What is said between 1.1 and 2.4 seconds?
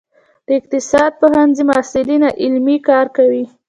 پوهنځي محصلین